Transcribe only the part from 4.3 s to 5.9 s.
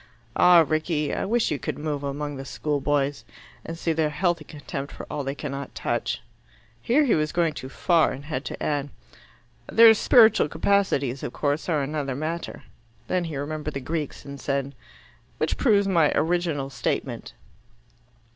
contempt for all they cannot